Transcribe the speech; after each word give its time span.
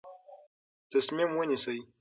تصمیم 0.91 1.29
ونیسئ. 1.37 1.79